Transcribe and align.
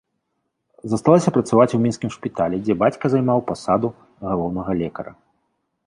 Засталася 0.93 1.33
працаваць 1.35 1.75
у 1.79 1.81
мінскім 1.85 2.09
шпіталі, 2.17 2.61
дзе 2.65 2.73
бацька 2.85 3.05
займаў 3.15 3.47
пасаду 3.53 3.87
галоўнага 4.29 4.71
лекара. 4.85 5.11